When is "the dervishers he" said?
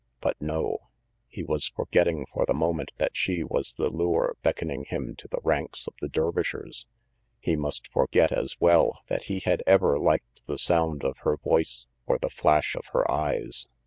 6.01-7.55